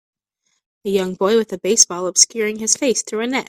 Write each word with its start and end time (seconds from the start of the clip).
A 0.83 0.89
young 0.89 1.13
boy 1.13 1.37
with 1.37 1.53
a 1.53 1.59
baseball 1.59 2.07
obscuring 2.07 2.57
his 2.57 2.75
face 2.75 3.03
through 3.03 3.19
a 3.19 3.27
net. 3.27 3.39